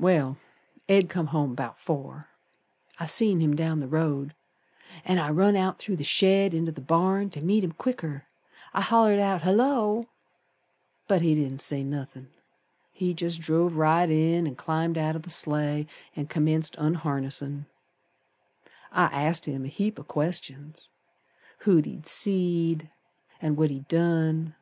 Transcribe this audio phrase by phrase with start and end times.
[0.00, 0.36] Well,
[0.88, 2.26] Ed come home 'bout four.
[2.98, 4.34] I seen him down the road,
[5.04, 8.26] An' I run out through the shed inter th' barn To meet him quicker.
[8.74, 10.08] I hollered out, 'Hullo!'
[11.06, 12.30] But he didn't say nothin',
[12.90, 17.66] He jest drove right in An' climbed out o' th' sleigh An' commenced unharnessin'.
[18.90, 20.90] I asked him a heap o' questions;
[21.60, 22.90] Who he'd seed
[23.40, 24.56] An' what he'd done.